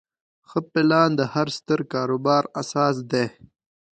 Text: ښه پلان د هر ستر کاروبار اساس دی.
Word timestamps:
ښه 0.49 0.59
پلان 0.71 1.09
د 1.19 1.21
هر 1.33 1.47
ستر 1.57 1.79
کاروبار 1.93 2.43
اساس 2.61 2.95
دی. 3.11 3.25